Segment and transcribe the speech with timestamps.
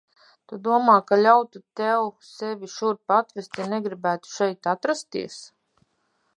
[0.51, 5.41] Tu domā, ka ļautu tev sevi šurp atvest, ja negribētu šeit atrasties?